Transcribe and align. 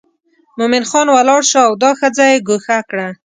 مومن 0.57 0.83
خان 0.89 1.07
ولاړ 1.11 1.41
شو 1.49 1.59
او 1.67 1.73
دا 1.83 1.91
ښځه 1.99 2.23
یې 2.31 2.43
ګوښه 2.47 2.77
کړه. 2.89 3.07